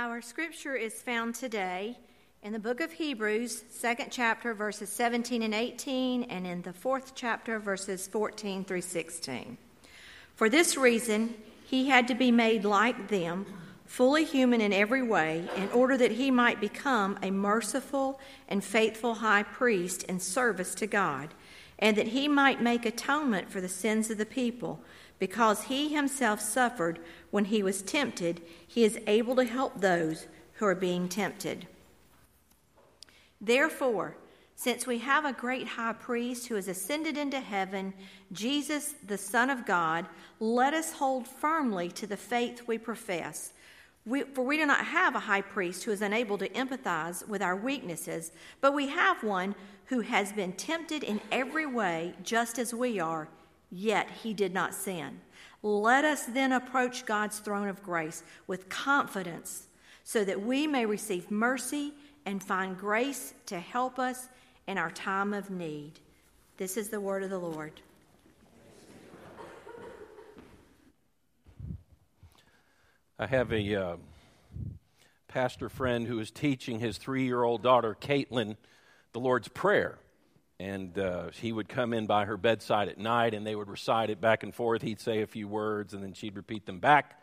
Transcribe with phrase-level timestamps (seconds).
[0.00, 1.98] Our scripture is found today
[2.42, 7.12] in the book of Hebrews, second chapter, verses 17 and 18, and in the fourth
[7.14, 9.58] chapter, verses 14 through 16.
[10.36, 11.34] For this reason,
[11.66, 13.44] he had to be made like them,
[13.84, 19.16] fully human in every way, in order that he might become a merciful and faithful
[19.16, 21.34] high priest in service to God,
[21.78, 24.80] and that he might make atonement for the sins of the people.
[25.20, 26.98] Because he himself suffered
[27.30, 31.68] when he was tempted, he is able to help those who are being tempted.
[33.40, 34.16] Therefore,
[34.56, 37.94] since we have a great high priest who has ascended into heaven,
[38.32, 40.06] Jesus, the Son of God,
[40.38, 43.52] let us hold firmly to the faith we profess.
[44.06, 47.42] We, for we do not have a high priest who is unable to empathize with
[47.42, 49.54] our weaknesses, but we have one
[49.86, 53.28] who has been tempted in every way, just as we are,
[53.70, 55.20] yet he did not sin.
[55.62, 59.66] Let us then approach God's throne of grace with confidence
[60.04, 61.92] so that we may receive mercy
[62.24, 64.28] and find grace to help us
[64.66, 66.00] in our time of need.
[66.56, 67.80] This is the word of the Lord.
[73.18, 73.96] I have a uh,
[75.28, 78.56] pastor friend who is teaching his three year old daughter, Caitlin,
[79.12, 79.98] the Lord's Prayer.
[80.60, 84.10] And uh, he would come in by her bedside at night and they would recite
[84.10, 84.82] it back and forth.
[84.82, 87.18] He'd say a few words and then she'd repeat them back.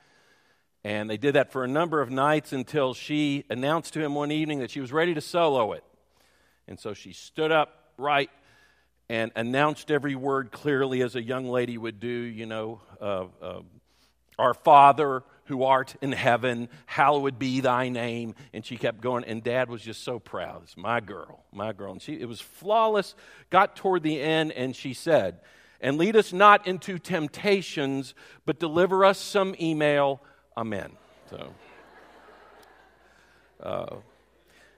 [0.84, 4.32] And they did that for a number of nights until she announced to him one
[4.32, 5.84] evening that she was ready to solo it.
[6.68, 8.32] And so she stood up right
[9.08, 13.62] and announced every word clearly as a young lady would do, you know, uh, uh,
[14.40, 18.36] Our Father who art in heaven, hallowed be thy name.
[18.54, 20.64] And she kept going, and dad was just so proud.
[20.64, 21.92] It's my girl, my girl.
[21.92, 23.16] And she, it was flawless.
[23.50, 25.40] Got toward the end, and she said,
[25.82, 28.14] And lead us not into temptations,
[28.46, 30.22] but deliver us some email
[30.58, 30.90] Amen.
[31.30, 31.54] So,
[33.62, 33.98] uh,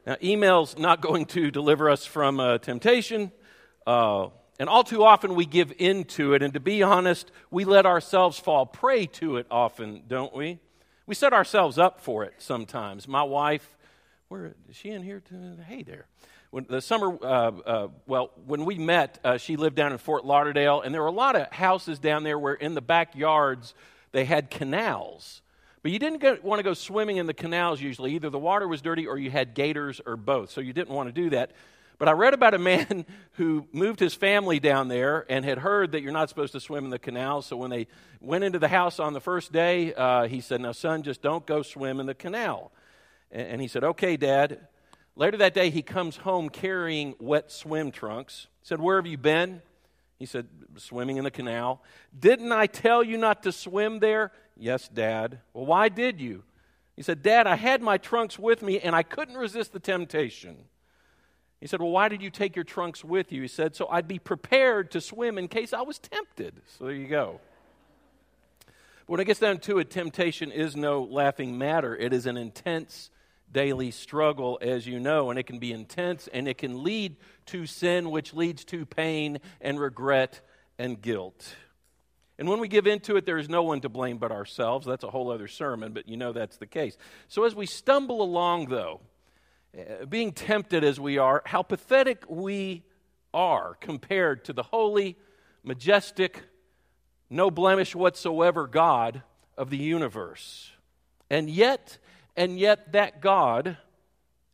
[0.06, 3.32] now, email's not going to deliver us from uh, temptation.
[3.88, 4.28] Uh,
[4.60, 6.44] and all too often we give in to it.
[6.44, 10.60] And to be honest, we let ourselves fall prey to it often, don't we?
[11.10, 13.08] We set ourselves up for it sometimes.
[13.08, 13.76] My wife,
[14.28, 15.20] where is she in here?
[15.30, 16.06] To, hey there.
[16.52, 20.24] When the summer, uh, uh, well, when we met, uh, she lived down in Fort
[20.24, 23.74] Lauderdale, and there were a lot of houses down there where in the backyards
[24.12, 25.42] they had canals.
[25.82, 28.14] But you didn't want to go swimming in the canals usually.
[28.14, 30.52] Either the water was dirty or you had gators or both.
[30.52, 31.54] So you didn't want to do that.
[32.00, 35.92] But I read about a man who moved his family down there and had heard
[35.92, 37.42] that you're not supposed to swim in the canal.
[37.42, 37.88] So when they
[38.22, 41.46] went into the house on the first day, uh, he said, Now, son, just don't
[41.46, 42.72] go swim in the canal.
[43.32, 44.68] And, and he said, Okay, Dad.
[45.16, 48.48] Later that day, he comes home carrying wet swim trunks.
[48.62, 49.62] He said, Where have you been?
[50.18, 51.84] He said, Swimming in the canal.
[52.18, 54.32] Didn't I tell you not to swim there?
[54.56, 55.40] Yes, Dad.
[55.54, 56.44] Well, why did you?
[56.96, 60.66] He said, Dad, I had my trunks with me and I couldn't resist the temptation.
[61.62, 63.42] He said, Well, why did you take your trunks with you?
[63.42, 66.62] He said, So I'd be prepared to swim in case I was tempted.
[66.78, 67.40] So there you go.
[68.66, 71.96] But when it gets down to it, temptation is no laughing matter.
[71.96, 73.10] It is an intense
[73.52, 77.16] daily struggle, as you know, and it can be intense and it can lead
[77.48, 80.42] to sin, which leads to pain and regret
[80.78, 81.56] and guilt.
[82.38, 84.86] And when we give into it, there is no one to blame but ourselves.
[84.86, 86.96] That's a whole other sermon, but you know that's the case.
[87.28, 89.02] So as we stumble along, though,
[89.78, 92.84] Uh, being tempted as we are, how pathetic we
[93.34, 95.16] are compared to the holy,
[95.64, 96.42] majestic,
[97.30, 99.22] no blemish whatsoever God
[99.56, 100.72] of the universe.
[101.30, 102.00] And yet,
[102.36, 103.78] and yet that God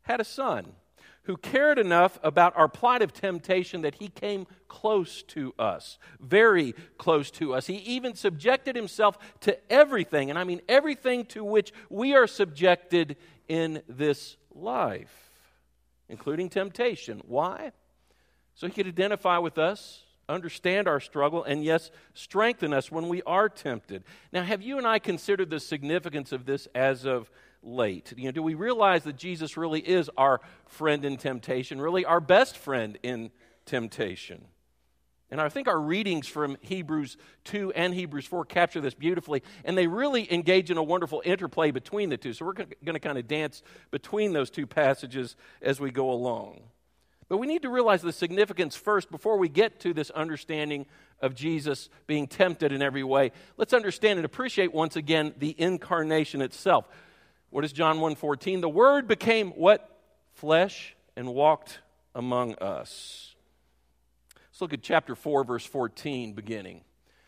[0.02, 0.74] had a son
[1.24, 6.74] who cared enough about our plight of temptation that he came close to us, very
[6.98, 7.68] close to us.
[7.68, 13.16] He even subjected himself to everything, and I mean everything to which we are subjected
[13.48, 15.30] in this life,
[16.10, 17.22] including temptation.
[17.28, 17.72] Why?
[18.56, 23.22] So he could identify with us, understand our struggle, and yes, strengthen us when we
[23.24, 24.04] are tempted.
[24.32, 27.30] Now, have you and I considered the significance of this as of
[27.62, 28.14] late?
[28.16, 32.22] You know, do we realize that Jesus really is our friend in temptation, really our
[32.22, 33.32] best friend in
[33.66, 34.46] temptation?
[35.32, 39.78] And I think our readings from Hebrews 2 and Hebrews 4 capture this beautifully, and
[39.78, 42.34] they really engage in a wonderful interplay between the two.
[42.34, 46.62] So we're going to kind of dance between those two passages as we go along.
[47.28, 50.86] But we need to realize the significance first before we get to this understanding
[51.20, 53.32] of Jesus being tempted in every way.
[53.58, 56.88] Let's understand and appreciate once again the incarnation itself.
[57.50, 58.62] What is John 1:14?
[58.62, 59.90] The word became what?
[60.34, 61.80] Flesh and walked
[62.14, 63.35] among us.
[64.56, 66.80] Let's look at chapter 4 verse 14 beginning.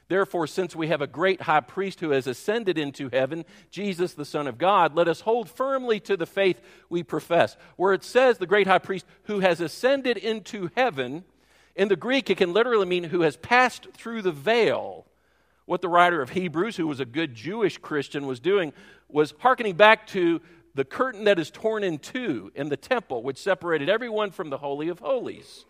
[0.07, 4.23] Therefore, since we have a great high priest who has ascended into heaven, Jesus, the
[4.23, 7.57] Son of God, let us hold firmly to the faith we profess.
[7.75, 11.25] Where it says the great high priest who has ascended into heaven,
[11.75, 15.05] in the Greek it can literally mean who has passed through the veil.
[15.65, 18.71] What the writer of Hebrews, who was a good Jewish Christian, was doing
[19.09, 20.39] was hearkening back to
[20.75, 24.59] the curtain that is torn in two in the temple, which separated everyone from the
[24.59, 25.65] Holy of Holies.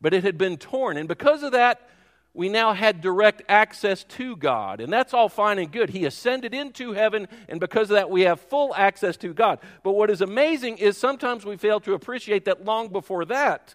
[0.00, 1.88] But it had been torn, and because of that,
[2.32, 4.80] we now had direct access to God.
[4.80, 5.90] And that's all fine and good.
[5.90, 9.58] He ascended into heaven, and because of that, we have full access to God.
[9.82, 13.74] But what is amazing is sometimes we fail to appreciate that long before that,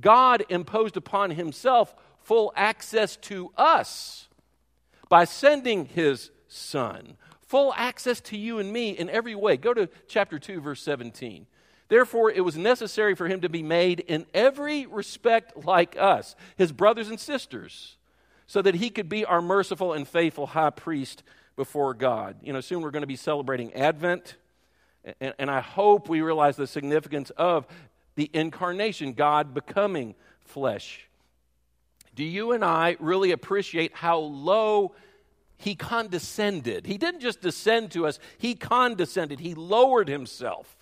[0.00, 4.28] God imposed upon himself full access to us
[5.08, 7.16] by sending his Son.
[7.46, 9.56] Full access to you and me in every way.
[9.56, 11.46] Go to chapter 2, verse 17.
[11.90, 16.70] Therefore, it was necessary for him to be made in every respect like us, his
[16.70, 17.96] brothers and sisters,
[18.46, 21.24] so that he could be our merciful and faithful high priest
[21.56, 22.36] before God.
[22.42, 24.36] You know, soon we're going to be celebrating Advent,
[25.20, 27.66] and, and I hope we realize the significance of
[28.14, 31.08] the incarnation, God becoming flesh.
[32.14, 34.94] Do you and I really appreciate how low
[35.56, 36.86] he condescended?
[36.86, 40.76] He didn't just descend to us, he condescended, he lowered himself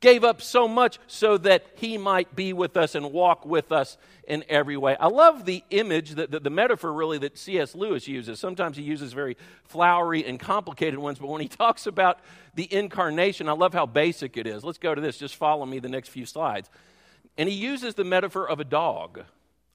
[0.00, 3.96] gave up so much so that he might be with us and walk with us
[4.26, 4.96] in every way.
[4.98, 7.74] I love the image, the, the, the, metaphor really that C.S.
[7.74, 8.38] Lewis uses.
[8.38, 12.20] Sometimes he uses very flowery and complicated ones, but when he talks about
[12.54, 14.62] the incarnation, I love how basic it is.
[14.62, 15.18] Let's go to this.
[15.18, 16.70] Just follow me the next few slides.
[17.36, 19.24] And he uses the metaphor of a dog.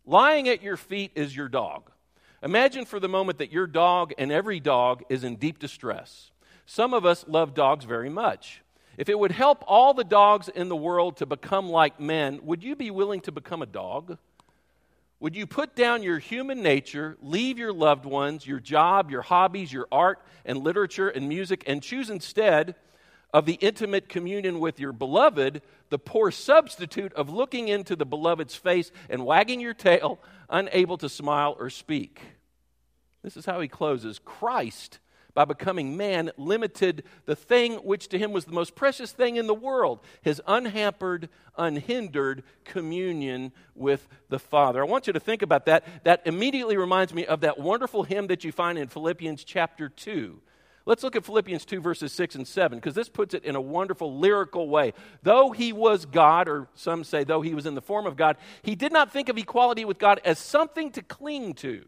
[0.05, 1.89] Lying at your feet is your dog.
[2.41, 6.31] Imagine for the moment that your dog and every dog is in deep distress.
[6.65, 8.62] Some of us love dogs very much.
[8.97, 12.63] If it would help all the dogs in the world to become like men, would
[12.63, 14.17] you be willing to become a dog?
[15.19, 19.71] Would you put down your human nature, leave your loved ones, your job, your hobbies,
[19.71, 22.75] your art and literature and music, and choose instead
[23.33, 28.55] of the intimate communion with your beloved, the poor substitute of looking into the beloved's
[28.55, 30.19] face and wagging your tail,
[30.49, 32.21] unable to smile or speak?
[33.23, 34.99] This is how he closes Christ
[35.33, 39.47] by becoming man, limited the thing which to him was the most precious thing in
[39.47, 44.81] the world his unhampered, unhindered communion with the Father.
[44.81, 45.85] I want you to think about that.
[46.03, 50.39] That immediately reminds me of that wonderful hymn that you find in Philippians chapter 2.
[50.85, 53.61] Let's look at Philippians 2, verses 6 and 7, because this puts it in a
[53.61, 54.93] wonderful lyrical way.
[55.21, 58.35] Though he was God, or some say, though he was in the form of God,
[58.63, 61.85] he did not think of equality with God as something to cling to.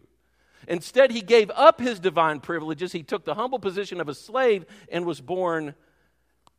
[0.67, 2.91] Instead, he gave up his divine privileges.
[2.91, 5.75] He took the humble position of a slave and was born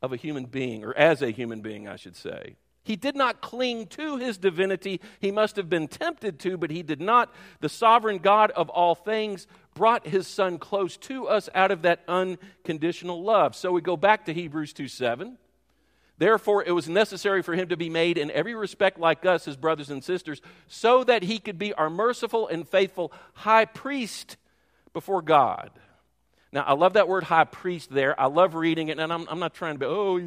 [0.01, 2.55] of a human being, or as a human being, I should say.
[2.83, 5.01] He did not cling to his divinity.
[5.19, 7.33] He must have been tempted to, but he did not.
[7.59, 12.03] The sovereign God of all things brought his son close to us out of that
[12.07, 13.57] unconditional love.
[13.57, 15.37] So we go back to Hebrews 2 7.
[16.17, 19.55] Therefore, it was necessary for him to be made in every respect like us, his
[19.55, 24.37] brothers and sisters, so that he could be our merciful and faithful high priest
[24.93, 25.69] before God.
[26.51, 28.19] Now, I love that word high priest there.
[28.19, 30.19] I love reading it, and I'm, I'm not trying to be, oh,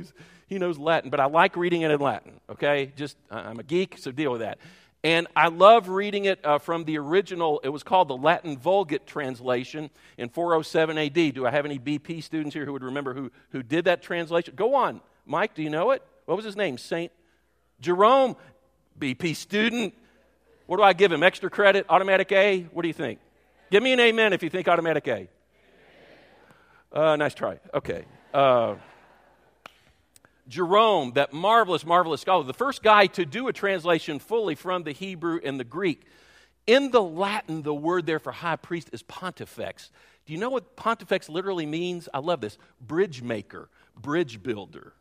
[0.47, 2.93] he knows Latin, but I like reading it in Latin, okay?
[2.97, 4.59] Just, I'm a geek, so deal with that.
[5.03, 9.07] And I love reading it uh, from the original, it was called the Latin Vulgate
[9.07, 9.89] translation
[10.19, 11.35] in 407 AD.
[11.35, 14.55] Do I have any BP students here who would remember who, who did that translation?
[14.55, 15.01] Go on.
[15.27, 16.03] Mike, do you know it?
[16.27, 16.79] What was his name?
[16.79, 17.13] Saint
[17.81, 18.37] Jerome,
[18.99, 19.95] BP student.
[20.67, 21.23] What do I give him?
[21.23, 21.87] Extra credit?
[21.89, 22.63] Automatic A?
[22.73, 23.19] What do you think?
[23.71, 25.29] Give me an amen if you think automatic A.
[26.93, 27.59] Uh, nice try.
[27.73, 28.05] Okay.
[28.35, 28.77] Uh,
[30.49, 34.93] Jerome, that marvelous, marvelous scholar, the first guy to do a translation fully from the
[34.93, 36.05] Hebrew and the Greek.
[36.67, 39.91] In the Latin, the word there for high priest is pontifex.
[40.27, 42.09] Do you know what pontifex literally means?
[42.13, 44.93] I love this bridge maker, bridge builder.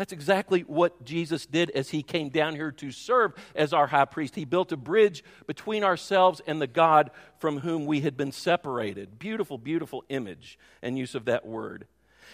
[0.00, 4.06] That's exactly what Jesus did as he came down here to serve as our high
[4.06, 4.34] priest.
[4.34, 9.18] He built a bridge between ourselves and the God from whom we had been separated.
[9.18, 11.86] Beautiful, beautiful image and use of that word.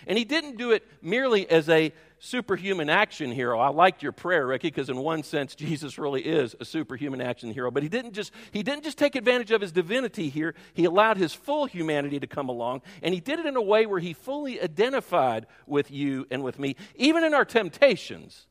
[0.07, 3.59] And he didn't do it merely as a superhuman action hero.
[3.59, 7.53] I liked your prayer, Ricky, because in one sense, Jesus really is a superhuman action
[7.53, 7.71] hero.
[7.71, 11.17] But he didn't, just, he didn't just take advantage of his divinity here, he allowed
[11.17, 12.83] his full humanity to come along.
[13.03, 16.59] And he did it in a way where he fully identified with you and with
[16.59, 18.47] me, even in our temptations.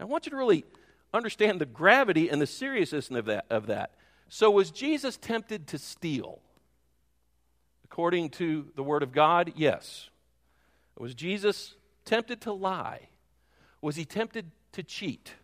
[0.00, 0.64] I want you to really
[1.14, 3.46] understand the gravity and the seriousness of that.
[3.50, 3.92] Of that.
[4.28, 6.40] So, was Jesus tempted to steal?
[7.84, 10.08] According to the Word of God, yes.
[10.98, 13.08] Was Jesus tempted to lie?
[13.80, 15.34] Was he tempted to cheat?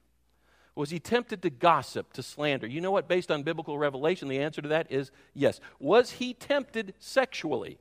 [0.75, 2.67] Was he tempted to gossip, to slander?
[2.67, 3.09] You know what?
[3.09, 5.61] Based on biblical revelation, the answer to that is yes.
[5.81, 7.79] Was he tempted sexually?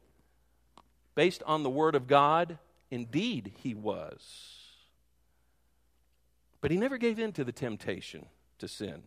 [1.13, 2.57] Based on the Word of God,
[2.89, 4.55] indeed he was.
[6.59, 8.25] But he never gave in to the temptation
[8.57, 9.03] to sin.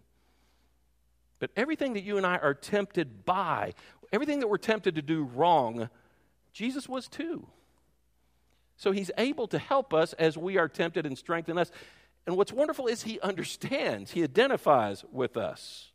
[1.40, 3.74] But everything that you and I are tempted by,
[4.12, 5.88] everything that we're tempted to do wrong,
[6.52, 7.48] Jesus was too.
[8.80, 11.70] So he's able to help us as we are tempted and strengthen us.
[12.26, 15.90] And what's wonderful is he understands, he identifies with us.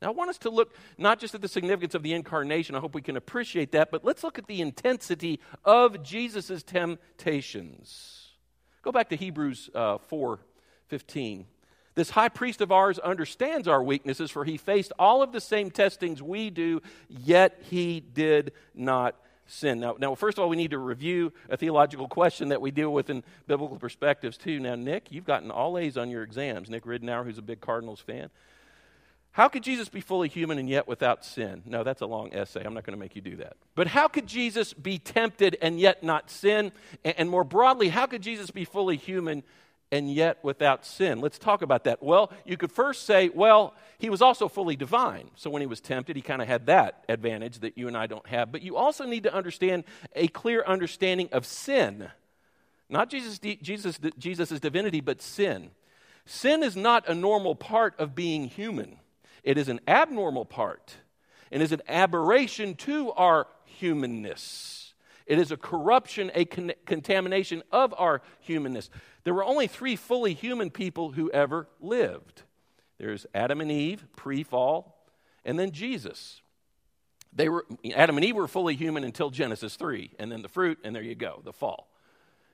[0.00, 2.78] Now, I want us to look not just at the significance of the incarnation, I
[2.78, 8.28] hope we can appreciate that, but let's look at the intensity of Jesus' temptations.
[8.82, 10.38] Go back to Hebrews uh, 4
[10.86, 11.46] 15.
[11.96, 15.72] This high priest of ours understands our weaknesses, for he faced all of the same
[15.72, 19.16] testings we do, yet he did not
[19.50, 19.80] sin.
[19.80, 22.92] Now, now, first of all, we need to review a theological question that we deal
[22.92, 24.60] with in biblical perspectives, too.
[24.60, 26.70] Now, Nick, you've gotten all A's on your exams.
[26.70, 28.30] Nick Ridenour, who's a big Cardinals fan.
[29.32, 31.62] How could Jesus be fully human and yet without sin?
[31.64, 32.62] No, that's a long essay.
[32.64, 33.56] I'm not going to make you do that.
[33.76, 36.72] But how could Jesus be tempted and yet not sin?
[37.04, 39.44] And more broadly, how could Jesus be fully human
[39.92, 41.20] and yet without sin.
[41.20, 42.02] Let's talk about that.
[42.02, 45.30] Well, you could first say, well, he was also fully divine.
[45.34, 48.06] So when he was tempted, he kind of had that advantage that you and I
[48.06, 48.52] don't have.
[48.52, 52.08] But you also need to understand a clear understanding of sin.
[52.88, 55.70] Not Jesus, Jesus, Jesus' divinity, but sin.
[56.24, 58.98] Sin is not a normal part of being human,
[59.42, 60.96] it is an abnormal part
[61.50, 64.94] and is an aberration to our humanness.
[65.26, 68.90] It is a corruption, a con- contamination of our humanness.
[69.24, 72.42] There were only three fully human people who ever lived
[73.00, 75.06] there's Adam and Eve, pre fall,
[75.46, 76.42] and then Jesus.
[77.32, 77.64] They were,
[77.96, 81.02] Adam and Eve were fully human until Genesis 3, and then the fruit, and there
[81.02, 81.88] you go, the fall.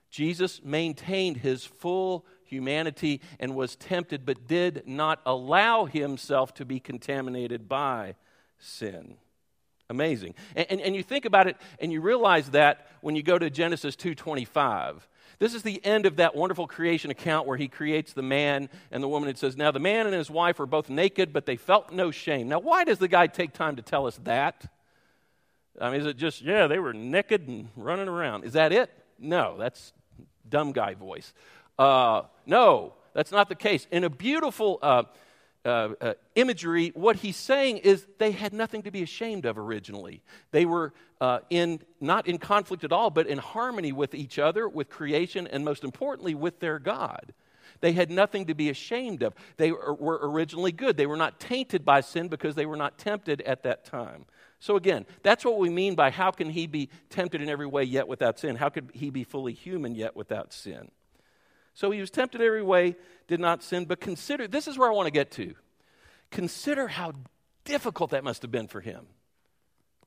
[0.09, 6.79] Jesus maintained his full humanity and was tempted, but did not allow himself to be
[6.79, 8.15] contaminated by
[8.57, 9.15] sin.
[9.89, 10.33] Amazing.
[10.55, 13.49] And, and, and, you think about it, and you realize that when you go to
[13.49, 15.01] Genesis 2.25.
[15.39, 19.03] This is the end of that wonderful creation account where he creates the man and
[19.03, 19.29] the woman.
[19.29, 22.09] It says, Now the man and his wife were both naked, but they felt no
[22.09, 22.47] shame.
[22.47, 24.65] Now, why does the guy take time to tell us that?
[25.79, 28.45] I mean, is it just, yeah, they were naked and running around?
[28.45, 28.89] Is that it?
[29.19, 29.93] No, that's
[30.49, 31.33] dumb guy voice.
[31.77, 33.85] Uh, no, that's not the case.
[33.91, 35.03] In a beautiful uh,
[35.67, 40.23] uh, uh, imagery, what he's saying is they had nothing to be ashamed of originally.
[40.51, 44.67] They were uh, in, not in conflict at all, but in harmony with each other,
[44.69, 47.33] with creation, and most importantly, with their God.
[47.81, 49.35] They had nothing to be ashamed of.
[49.57, 50.95] They were originally good.
[50.95, 54.25] They were not tainted by sin because they were not tempted at that time.
[54.59, 57.83] So, again, that's what we mean by how can he be tempted in every way
[57.83, 58.55] yet without sin?
[58.55, 60.89] How could he be fully human yet without sin?
[61.77, 62.95] So he was tempted every way,
[63.27, 63.85] did not sin.
[63.85, 65.53] But consider this is where I want to get to.
[66.31, 67.13] Consider how
[67.65, 69.05] difficult that must have been for him.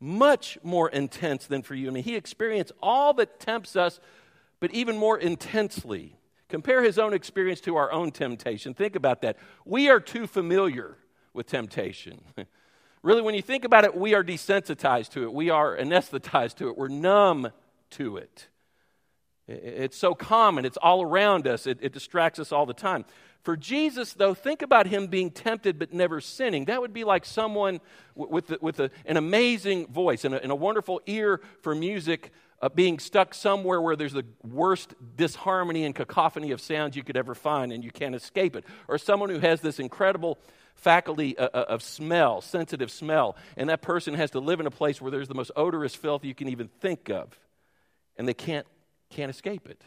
[0.00, 2.02] Much more intense than for you and me.
[2.02, 4.00] He experienced all that tempts us,
[4.58, 6.16] but even more intensely.
[6.48, 8.74] Compare his own experience to our own temptation.
[8.74, 9.36] Think about that.
[9.64, 10.96] We are too familiar
[11.34, 12.20] with temptation.
[13.04, 16.68] really, when you think about it, we are desensitized to it, we are anesthetized to
[16.68, 17.52] it, we're numb
[17.90, 18.48] to it.
[19.50, 23.04] It's so common, it's all around us, it, it, distracts us all the time.
[23.42, 26.66] For Jesus, though, think about him being tempted but never sinning.
[26.66, 27.80] That would be like someone
[28.14, 32.30] with, with a, an amazing voice and a, and a, wonderful ear for music
[32.62, 37.16] uh, being stuck somewhere where there's the worst disharmony and cacophony of sounds you could
[37.16, 38.64] ever find and you can't escape it.
[38.87, 40.38] Or someone who has this incredible
[40.75, 44.71] faculty uh, uh, of smell, sensitive smell, and that person has to live in a
[44.71, 47.38] place where there's the most odorous filth you can even think of,
[48.16, 48.66] and they can't
[49.10, 49.82] can't escape it.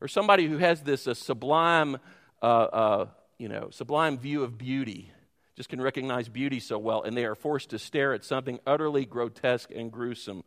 [0.00, 1.98] Or somebody who has this sublime,
[2.42, 3.06] uh, uh,
[3.38, 5.10] you know, sublime view of beauty,
[5.56, 9.06] just can recognize beauty so well, and they are forced to stare at something utterly
[9.06, 10.42] grotesque and gruesome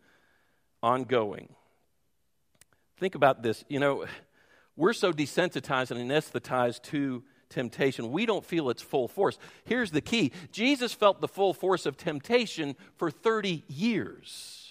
[0.84, 1.50] ongoing.
[2.98, 3.64] Think about this.
[3.70, 4.06] You know,
[4.76, 9.38] we're so desensitized and anesthetized to temptation, we don't feel its full force.
[9.66, 14.69] Here's the key Jesus felt the full force of temptation for 30 years.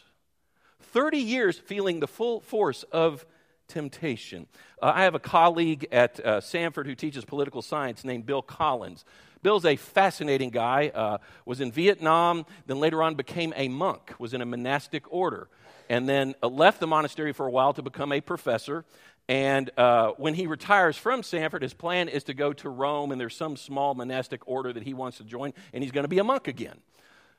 [0.99, 3.25] 30 years feeling the full force of
[3.69, 4.49] temptation.
[4.83, 9.05] Uh, I have a colleague at uh, Samford who teaches political science named Bill Collins.
[9.41, 14.35] Bill's a fascinating guy, uh, was in Vietnam, then later on became a monk, was
[14.35, 15.47] in a monastic order,
[15.89, 18.85] and then uh, left the monastery for a while to become a professor.
[19.29, 23.21] And uh, when he retires from Samford, his plan is to go to Rome, and
[23.21, 26.19] there's some small monastic order that he wants to join, and he's going to be
[26.19, 26.81] a monk again.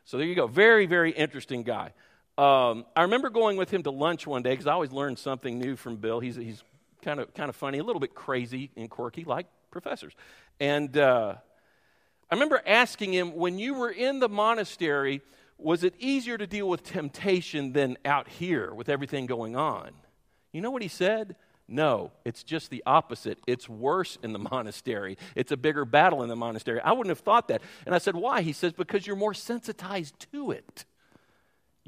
[0.05, 0.47] So there you go.
[0.47, 1.91] Very, very interesting guy.
[2.39, 5.60] Um, I remember going with him to lunch one day because I always learned something
[5.60, 6.22] new from Bill.
[6.22, 6.63] He's, he's
[7.01, 10.13] kind of kind of funny, a little bit crazy and quirky, like professors.
[10.58, 11.36] And uh,
[12.31, 15.22] I remember asking him, when you were in the monastery,
[15.58, 19.91] was it easier to deal with temptation than out here with everything going on?
[20.53, 21.36] You know what he said?
[21.67, 23.38] No, it's just the opposite.
[23.48, 25.17] It's worse in the monastery.
[25.36, 26.79] It's a bigger battle in the monastery.
[26.79, 27.62] I wouldn't have thought that.
[27.86, 28.43] And I said, Why?
[28.43, 30.86] He says, Because you're more sensitized to it.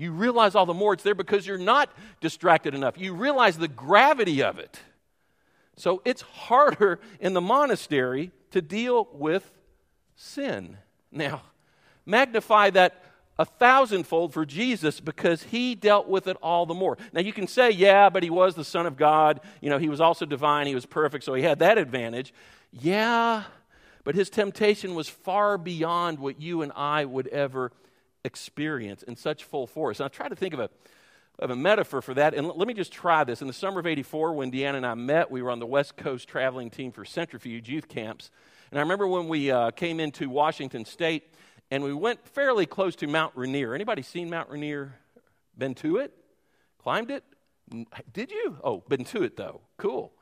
[0.02, 1.92] You realize all the more it's there because you're not
[2.22, 2.98] distracted enough.
[2.98, 4.80] You realize the gravity of it.
[5.76, 9.52] So it's harder in the monastery to deal with
[10.16, 10.78] sin.
[11.12, 11.44] Now,
[12.04, 13.04] magnify that
[13.38, 16.98] a thousandfold for Jesus because he dealt with it all the more.
[17.14, 19.40] Now you can say, yeah, but he was the Son of God.
[19.62, 22.34] You know, he was also divine, he was perfect, so he had that advantage.
[22.72, 23.44] Yeah,
[24.04, 27.72] but his temptation was far beyond what you and I would ever
[28.24, 30.00] experience in such full force.
[30.00, 30.70] And I try to think of a
[31.40, 32.34] of a metaphor for that.
[32.34, 33.42] And let me just try this.
[33.42, 35.98] In the summer of 84, when Deanna and I met, we were on the West
[35.98, 38.30] Coast traveling team for Centrifuge Youth Camps.
[38.70, 41.34] And I remember when we uh, came into Washington State,
[41.72, 43.74] and we went fairly close to Mount Rainier.
[43.74, 44.94] Anybody seen Mount Rainier?
[45.58, 46.14] Been to it?
[46.78, 47.24] Climbed it?
[48.14, 48.58] Did you?
[48.64, 49.62] Oh, been to it though.
[49.78, 50.14] Cool.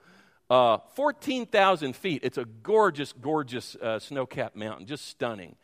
[0.49, 2.21] Uh, 14,000 feet.
[2.23, 5.55] It's a gorgeous, gorgeous uh, snow capped mountain, just stunning.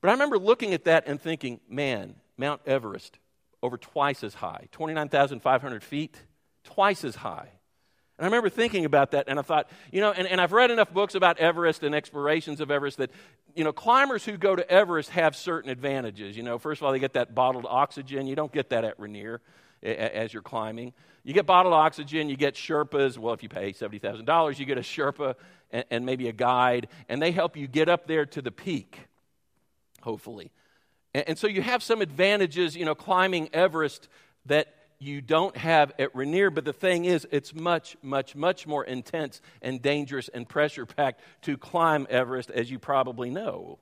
[0.00, 3.18] But I remember looking at that and thinking, man, Mount Everest,
[3.62, 6.16] over twice as high, 29,500 feet,
[6.64, 7.48] twice as high.
[8.18, 10.70] And I remember thinking about that, and I thought, you know, and, and I've read
[10.70, 13.10] enough books about Everest and explorations of Everest that,
[13.54, 16.36] you know, climbers who go to Everest have certain advantages.
[16.36, 18.26] You know, first of all, they get that bottled oxygen.
[18.26, 19.40] You don't get that at Rainier
[19.82, 20.94] as you're climbing.
[21.22, 23.18] You get bottled oxygen, you get Sherpas.
[23.18, 25.34] Well, if you pay $70,000, you get a Sherpa
[25.70, 28.98] and, and maybe a guide, and they help you get up there to the peak,
[30.08, 30.50] hopefully.
[31.12, 34.08] And, and so you have some advantages, you know, climbing Everest
[34.46, 38.82] that you don't have at Rainier, but the thing is, it's much, much, much more
[38.82, 43.78] intense and dangerous and pressure packed to climb Everest, as you probably know.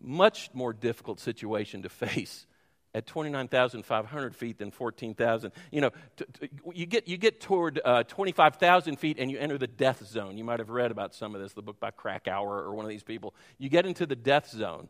[0.00, 2.46] Much more difficult situation to face
[2.94, 5.52] at 29,500 feet than 14,000.
[5.70, 9.58] You know, t- t- you, get, you get toward uh, 25,000 feet and you enter
[9.58, 10.36] the death zone.
[10.36, 12.88] You might have read about some of this, the book by Krakauer or one of
[12.88, 13.34] these people.
[13.58, 14.88] You get into the death zone.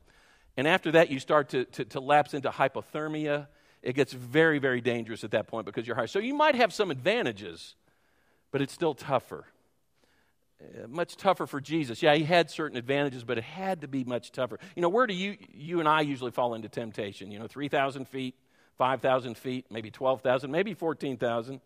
[0.56, 3.48] And after that, you start to, to, to lapse into hypothermia
[3.82, 6.06] it gets very, very dangerous at that point because you're high.
[6.06, 7.74] So you might have some advantages,
[8.50, 9.46] but it's still tougher.
[10.60, 12.02] Uh, much tougher for Jesus.
[12.02, 14.58] Yeah, he had certain advantages, but it had to be much tougher.
[14.76, 17.30] You know, where do you, you and I usually fall into temptation?
[17.30, 18.34] You know, 3,000 feet,
[18.76, 21.60] 5,000 feet, maybe 12,000, maybe 14,000.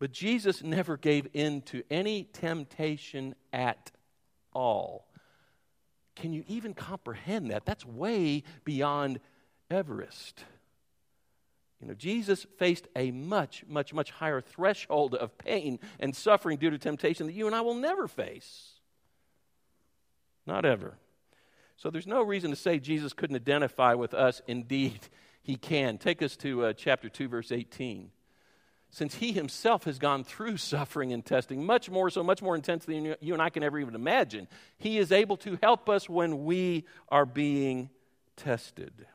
[0.00, 3.90] But Jesus never gave in to any temptation at
[4.52, 5.06] all.
[6.16, 7.64] Can you even comprehend that?
[7.64, 9.20] That's way beyond
[9.70, 10.44] Everest.
[11.80, 16.70] You know, Jesus faced a much, much, much higher threshold of pain and suffering due
[16.70, 18.72] to temptation that you and I will never face.
[20.44, 20.98] Not ever.
[21.76, 24.42] So there's no reason to say Jesus couldn't identify with us.
[24.48, 25.00] Indeed,
[25.42, 25.98] he can.
[25.98, 28.10] Take us to uh, chapter 2, verse 18.
[28.90, 32.86] Since he himself has gone through suffering and testing, much more so, much more intense
[32.86, 36.44] than you and I can ever even imagine, he is able to help us when
[36.44, 37.90] we are being
[38.36, 39.06] tested.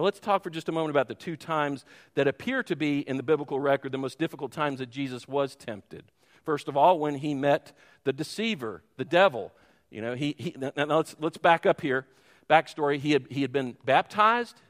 [0.00, 1.84] Now, let's talk for just a moment about the two times
[2.14, 5.54] that appear to be in the biblical record the most difficult times that Jesus was
[5.54, 6.04] tempted.
[6.42, 9.52] First of all, when he met the deceiver, the devil.
[9.90, 12.06] You know, he, he now let's, let's back up here.
[12.48, 14.62] Backstory he had, he had been baptized,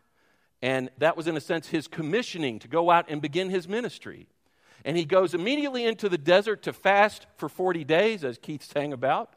[0.62, 4.26] and that was, in a sense, his commissioning to go out and begin his ministry.
[4.84, 8.92] And he goes immediately into the desert to fast for 40 days, as Keith sang
[8.92, 9.34] about.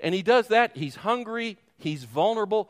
[0.00, 0.76] And he does that.
[0.76, 2.68] He's hungry, he's vulnerable.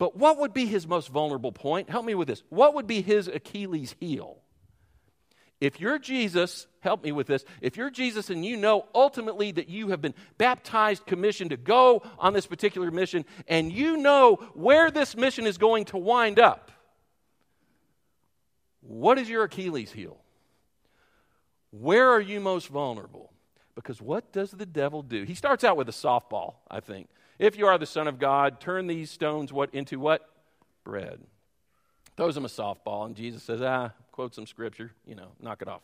[0.00, 1.90] But what would be his most vulnerable point?
[1.90, 2.42] Help me with this.
[2.48, 4.38] What would be his Achilles heel?
[5.60, 7.44] If you're Jesus, help me with this.
[7.60, 12.02] If you're Jesus and you know ultimately that you have been baptized, commissioned to go
[12.18, 16.72] on this particular mission, and you know where this mission is going to wind up,
[18.80, 20.16] what is your Achilles heel?
[21.72, 23.34] Where are you most vulnerable?
[23.74, 25.24] Because what does the devil do?
[25.24, 27.10] He starts out with a softball, I think.
[27.40, 30.28] If you are the Son of God, turn these stones what into what?
[30.84, 31.20] Bread.
[32.14, 35.68] Throws him a softball, and Jesus says, ah, quote some scripture, you know, knock it
[35.68, 35.80] off.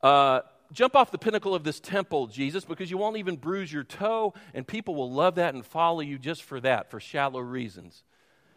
[0.00, 3.82] Uh, jump off the pinnacle of this temple, Jesus, because you won't even bruise your
[3.82, 8.04] toe, and people will love that and follow you just for that, for shallow reasons.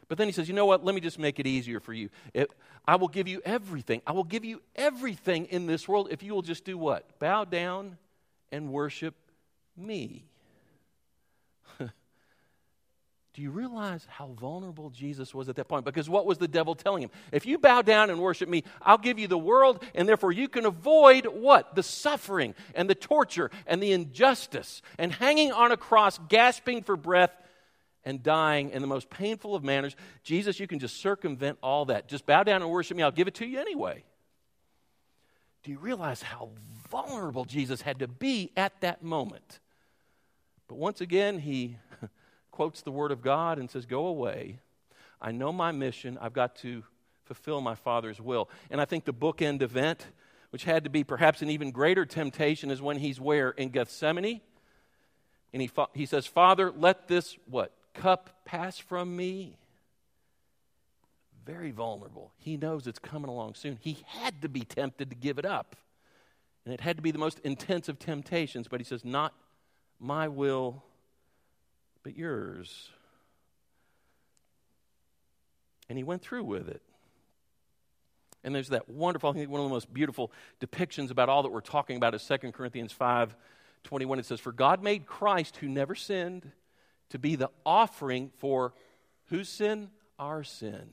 [0.08, 0.86] But then he says, You know what?
[0.86, 2.10] Let me just make it easier for you.
[2.36, 2.52] It,
[2.88, 4.04] I will give you everything.
[4.06, 7.18] I will give you everything in this world if you will just do what?
[7.18, 7.98] Bow down
[8.52, 9.16] and worship
[9.76, 10.26] me.
[13.34, 15.86] Do you realize how vulnerable Jesus was at that point?
[15.86, 17.10] Because what was the devil telling him?
[17.32, 20.48] If you bow down and worship me, I'll give you the world, and therefore you
[20.48, 21.74] can avoid what?
[21.74, 26.96] The suffering and the torture and the injustice and hanging on a cross, gasping for
[26.96, 27.32] breath
[28.06, 29.96] and dying in the most painful of manners.
[30.24, 32.08] Jesus, you can just circumvent all that.
[32.08, 34.04] Just bow down and worship me, I'll give it to you anyway.
[35.64, 36.50] Do you realize how
[36.92, 39.60] vulnerable Jesus had to be at that moment?
[40.68, 41.78] But once again, he
[42.54, 44.60] quotes the Word of God and says, Go away.
[45.20, 46.18] I know my mission.
[46.22, 46.84] I've got to
[47.26, 48.50] fulfill my Father's will.
[48.70, 50.06] And I think the bookend event,
[50.52, 53.50] which had to be perhaps an even greater temptation, is when he's where?
[53.50, 54.42] In Gethsemane.
[55.52, 57.72] And he, he says, Father, let this, what?
[57.94, 59.58] Cup pass from me.
[61.46, 62.32] Very vulnerable.
[62.38, 63.80] He knows it's coming along soon.
[63.82, 65.76] He had to be tempted to give it up.
[66.66, 69.34] And it had to be the most intense of temptations, but he says, Not
[70.00, 70.84] my will,
[72.04, 72.90] but yours.
[75.90, 76.82] And he went through with it.
[78.44, 81.52] And there's that wonderful, I think one of the most beautiful depictions about all that
[81.52, 83.36] we're talking about is 2 Corinthians 5
[83.84, 84.20] 21.
[84.20, 86.52] It says, For God made Christ, who never sinned,
[87.10, 88.74] to be the offering for
[89.26, 89.90] whose sin?
[90.18, 90.90] Our sin.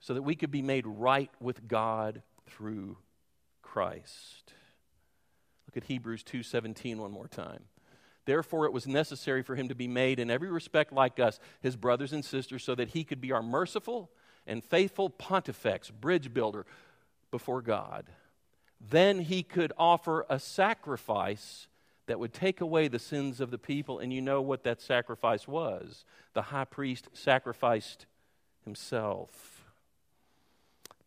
[0.00, 2.96] So that we could be made right with God through
[3.62, 4.52] Christ.
[5.66, 7.69] Look at Hebrews 2:17 one more time.
[8.24, 11.76] Therefore, it was necessary for him to be made in every respect like us, his
[11.76, 14.10] brothers and sisters, so that he could be our merciful
[14.46, 16.66] and faithful pontifex, bridge builder
[17.30, 18.06] before God.
[18.80, 21.66] Then he could offer a sacrifice
[22.06, 23.98] that would take away the sins of the people.
[23.98, 28.06] And you know what that sacrifice was the high priest sacrificed
[28.64, 29.64] himself.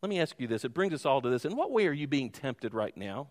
[0.02, 0.66] Let me ask you this.
[0.66, 1.46] It brings us all to this.
[1.46, 3.28] In what way are you being tempted right now?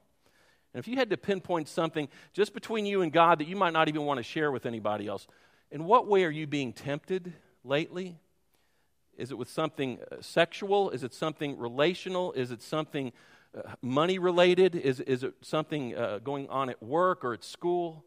[0.75, 3.73] And if you had to pinpoint something just between you and God that you might
[3.73, 5.27] not even want to share with anybody else,
[5.71, 7.33] in what way are you being tempted
[7.65, 8.19] lately?
[9.17, 10.91] Is it with something uh, sexual?
[10.91, 12.33] Is it something relational?
[12.33, 13.13] Is it something
[13.57, 14.75] uh, money related?
[14.75, 18.05] Is, is it something uh, going on at work or at school?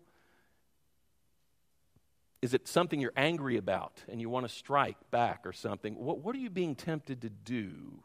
[2.41, 5.95] Is it something you're angry about and you want to strike back or something?
[5.95, 8.03] What, what are you being tempted to do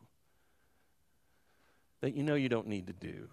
[2.01, 3.29] that you know you don't need to do?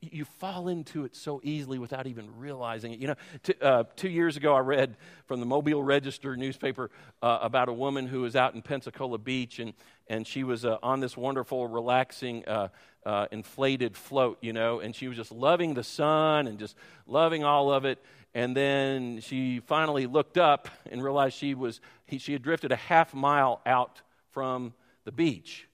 [0.00, 3.00] You fall into it so easily without even realizing it.
[3.00, 7.38] You know, t- uh, two years ago, I read from the Mobile Register newspaper uh,
[7.42, 9.74] about a woman who was out in Pensacola Beach, and,
[10.08, 12.68] and she was uh, on this wonderful, relaxing, uh,
[13.04, 16.74] uh, inflated float, you know, and she was just loving the sun and just
[17.06, 18.02] loving all of it.
[18.34, 22.76] And then she finally looked up and realized she, was, he, she had drifted a
[22.76, 24.72] half mile out from
[25.04, 25.66] the beach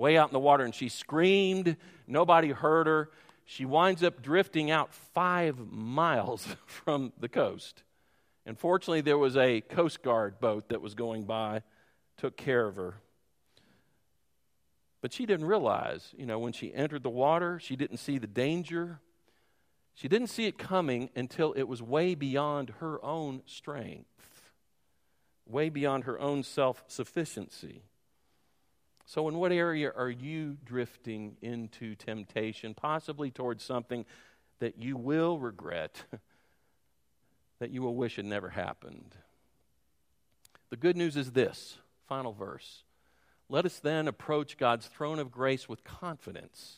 [0.00, 1.76] way out in the water, and she screamed.
[2.06, 3.10] Nobody heard her.
[3.44, 7.82] She winds up drifting out five miles from the coast.
[8.46, 11.62] And fortunately, there was a Coast Guard boat that was going by,
[12.16, 12.94] took care of her.
[15.02, 18.26] But she didn't realize, you know, when she entered the water, she didn't see the
[18.26, 19.00] danger.
[19.94, 24.08] She didn't see it coming until it was way beyond her own strength,
[25.46, 27.82] way beyond her own self sufficiency.
[29.10, 34.04] So, in what area are you drifting into temptation, possibly towards something
[34.60, 36.04] that you will regret,
[37.58, 39.16] that you will wish had never happened?
[40.68, 42.84] The good news is this final verse.
[43.48, 46.76] Let us then approach God's throne of grace with confidence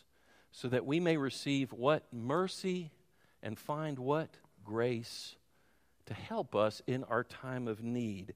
[0.52, 2.10] so that we may receive what?
[2.14, 2.92] Mercy
[3.42, 4.30] and find what?
[4.64, 5.36] Grace
[6.06, 8.32] to help us in our time of need.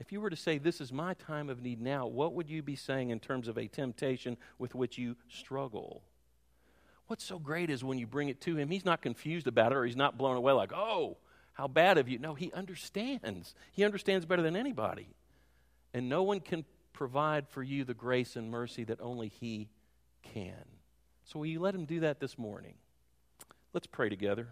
[0.00, 2.62] If you were to say, This is my time of need now, what would you
[2.62, 6.02] be saying in terms of a temptation with which you struggle?
[7.06, 9.76] What's so great is when you bring it to him, he's not confused about it
[9.76, 11.18] or he's not blown away like, Oh,
[11.52, 12.18] how bad of you.
[12.18, 13.54] No, he understands.
[13.72, 15.08] He understands better than anybody.
[15.92, 19.68] And no one can provide for you the grace and mercy that only he
[20.22, 20.64] can.
[21.24, 22.74] So, will you let him do that this morning?
[23.74, 24.48] Let's pray together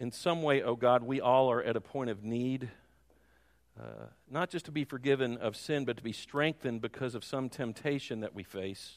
[0.00, 2.70] in some way, oh God, we all are at a point of need,
[3.78, 7.48] uh, not just to be forgiven of sin, but to be strengthened because of some
[7.48, 8.96] temptation that we face.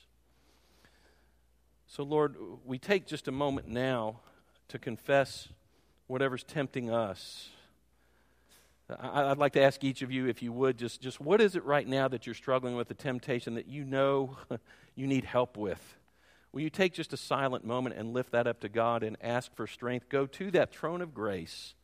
[1.88, 2.36] So, Lord,
[2.66, 4.20] we take just a moment now
[4.70, 5.50] to confess
[6.08, 7.50] whatever's tempting us.
[9.00, 11.64] I'd like to ask each of you, if you would, just, just what is it
[11.64, 14.38] right now that you're struggling with, the temptation that you know
[14.96, 15.96] you need help with?
[16.52, 19.56] Will you take just a silent moment and lift that up to God and ask
[19.56, 20.10] for strength?
[20.10, 21.76] Go to that throne of grace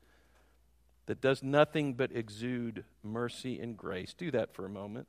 [1.06, 4.13] that does nothing but exude mercy and grace.
[4.13, 5.08] Do that for a moment.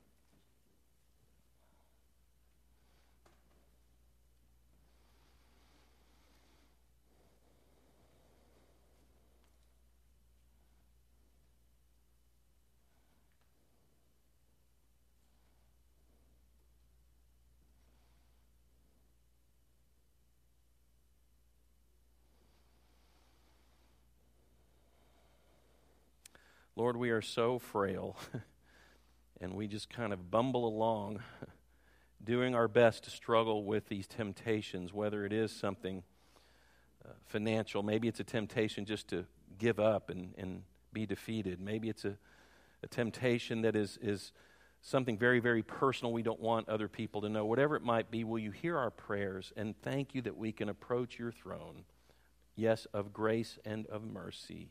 [26.79, 28.15] Lord, we are so frail,
[29.41, 31.19] and we just kind of bumble along,
[32.23, 36.03] doing our best to struggle with these temptations, whether it is something
[37.03, 39.25] uh, financial, maybe it's a temptation just to
[39.57, 40.63] give up and, and
[40.93, 42.15] be defeated, maybe it's a,
[42.81, 44.31] a temptation that is, is
[44.81, 47.45] something very, very personal we don't want other people to know.
[47.45, 50.69] Whatever it might be, will you hear our prayers and thank you that we can
[50.69, 51.83] approach your throne,
[52.55, 54.69] yes, of grace and of mercy.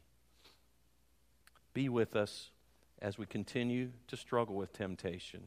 [1.74, 2.50] Be with us
[3.00, 5.40] as we continue to struggle with temptation.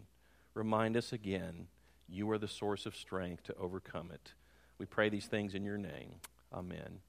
[0.54, 1.68] Remind us again,
[2.08, 4.34] you are the source of strength to overcome it.
[4.78, 6.16] We pray these things in your name.
[6.54, 7.00] Amen.